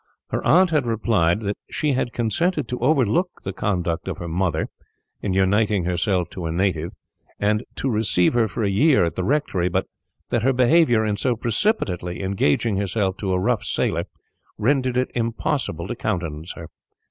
Her 0.31 0.43
aunt 0.43 0.71
had 0.71 0.87
replied 0.87 1.41
that 1.41 1.59
she 1.69 1.91
had 1.91 2.11
consented 2.11 2.67
to 2.69 2.79
overlook 2.79 3.29
the 3.43 3.53
conduct 3.53 4.07
of 4.07 4.17
her 4.17 4.27
mother, 4.27 4.67
in 5.21 5.35
uniting 5.35 5.83
herself 5.83 6.27
to 6.31 6.47
a 6.47 6.51
native, 6.51 6.89
and 7.39 7.63
to 7.75 7.87
receive 7.87 8.33
her 8.33 8.47
for 8.47 8.63
a 8.63 8.69
year 8.71 9.05
at 9.05 9.13
the 9.13 9.23
rectory; 9.23 9.69
but 9.69 9.85
that 10.31 10.41
her 10.41 10.53
behaviour, 10.53 11.05
in 11.05 11.17
so 11.17 11.35
precipitately 11.35 12.23
engaging 12.23 12.77
herself 12.77 13.15
to 13.17 13.31
a 13.31 13.39
rough 13.39 13.63
sailor, 13.63 14.05
rendered 14.57 14.97
it 14.97 15.11
impossible 15.13 15.85
to 15.87 15.95
countenance 15.95 16.53
her. 16.53 16.65